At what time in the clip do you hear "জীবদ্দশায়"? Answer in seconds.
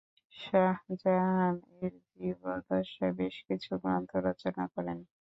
2.13-3.13